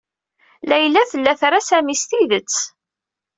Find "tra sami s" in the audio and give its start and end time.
1.39-2.03